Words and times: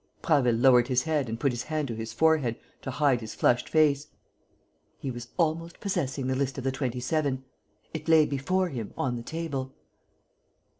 Prasville 0.23 0.55
lowered 0.55 0.87
his 0.87 1.03
head 1.03 1.29
and 1.29 1.39
put 1.39 1.51
his 1.51 1.65
hand 1.65 1.87
to 1.87 1.95
his 1.95 2.11
forehead 2.11 2.55
to 2.81 2.89
hide 2.89 3.21
his 3.21 3.35
flushed 3.35 3.69
face: 3.69 4.07
he 4.97 5.11
was 5.11 5.27
almost 5.37 5.79
possessing 5.79 6.25
the 6.25 6.33
list 6.35 6.57
of 6.57 6.63
the 6.63 6.71
Twenty 6.71 6.99
seven. 6.99 7.45
It 7.93 8.09
lay 8.09 8.25
before 8.25 8.69
him, 8.69 8.95
on 8.97 9.15
the 9.15 9.21
table. 9.21 9.75